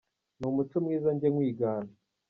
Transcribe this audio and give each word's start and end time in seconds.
N'umuco 0.39 0.75
mwiza 0.83 1.09
njye 1.15 1.27
nkwigana 1.33 1.91